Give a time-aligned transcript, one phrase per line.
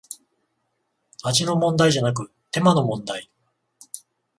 [1.23, 3.29] 味の問題じゃなく手間の問題